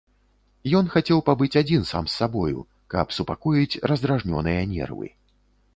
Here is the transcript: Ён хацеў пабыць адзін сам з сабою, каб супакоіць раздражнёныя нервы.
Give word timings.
Ён 0.79 0.85
хацеў 0.93 1.21
пабыць 1.27 1.59
адзін 1.61 1.85
сам 1.91 2.09
з 2.13 2.17
сабою, 2.23 2.59
каб 2.95 3.15
супакоіць 3.19 3.79
раздражнёныя 3.91 4.61
нервы. 4.75 5.07